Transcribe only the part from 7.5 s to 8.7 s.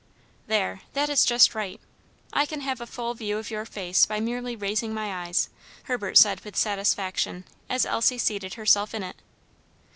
as Elsie seated